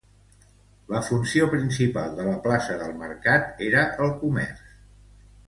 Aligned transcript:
La 0.93 1.01
funció 1.09 1.49
principal 1.51 2.15
de 2.21 2.25
la 2.29 2.33
plaça 2.47 2.79
del 2.81 2.97
mercat 3.03 3.63
era 3.69 3.85
el 4.07 4.17
comerç. 4.25 4.67